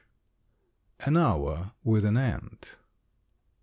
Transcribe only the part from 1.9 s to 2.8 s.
AN ANT.